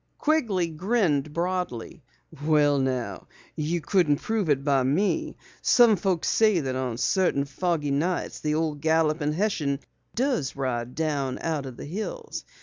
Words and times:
Quigley 0.17 0.65
grinned 0.67 1.31
broadly. 1.31 2.01
"Well, 2.43 2.79
now, 2.79 3.27
you 3.55 3.81
couldn't 3.81 4.15
prove 4.15 4.49
it 4.49 4.63
by 4.63 4.81
me. 4.81 5.37
Some 5.61 5.95
folks 5.95 6.27
say 6.27 6.59
that 6.59 6.75
on 6.75 6.97
certain 6.97 7.45
foggy 7.45 7.91
nights 7.91 8.39
the 8.39 8.55
old 8.55 8.81
Galloping 8.81 9.33
Hessian 9.33 9.79
does 10.15 10.55
ride 10.55 10.95
down 10.95 11.37
out 11.39 11.67
of 11.67 11.77
the 11.77 11.85
hills. 11.85 12.45